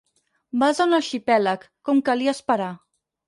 [0.63, 2.73] Vas a un arxipèlag, com calia esperar.